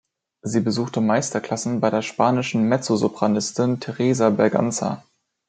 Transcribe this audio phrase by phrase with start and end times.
[0.41, 5.03] Sie besuchte Meisterklassen bei der spanischen Mezzosopranistin Teresa Berganza.